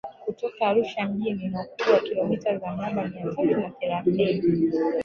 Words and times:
Kutoka 0.25 0.61
Arusha 0.67 1.05
mjini 1.07 1.43
ina 1.43 1.61
ukubwa 1.61 1.93
wa 1.93 1.99
kilometa 1.99 2.57
za 2.57 2.75
mraba 2.75 3.07
mia 3.07 3.25
tatu 3.25 3.51
na 3.61 3.69
thelathini 3.69 4.41